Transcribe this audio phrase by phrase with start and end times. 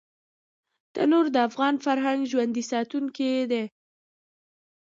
[0.93, 3.63] تنور د افغان فرهنګ ژوندي ساتونکی دی